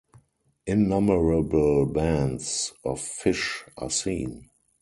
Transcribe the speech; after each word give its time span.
Innumerable 0.65 1.85
bands 1.85 2.73
of 2.83 2.99
fish 2.99 3.63
are 3.77 3.91
seen. 3.91 4.49